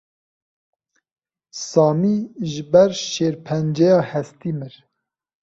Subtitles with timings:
[1.67, 2.15] Samî
[2.51, 4.73] ji ber şêrpenceya hestî mir.